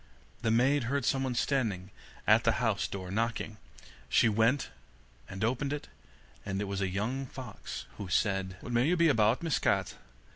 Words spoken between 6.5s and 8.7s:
it was a young fox, who said: